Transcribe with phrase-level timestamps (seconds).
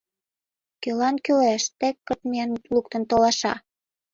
[0.81, 3.53] Кӧлан кӱлеш— тек кыртмен луктын толаша.